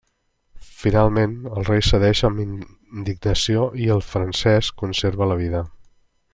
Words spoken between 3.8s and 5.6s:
i el francès conserva la